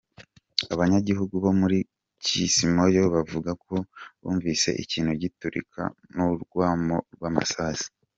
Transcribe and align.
Abanyagihugu 0.73 1.33
bo 1.43 1.51
muri 1.59 1.77
Kismayo 2.23 3.03
bavuga 3.15 3.51
ko 3.65 3.75
bumvise 4.21 4.69
ikintu 4.83 5.11
giturika, 5.23 5.81
n'urwamo 6.13 6.97
rw'amasasu. 7.15 7.87